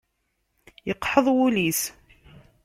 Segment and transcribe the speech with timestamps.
[0.87, 1.81] Yeqḥeḍ wul-is.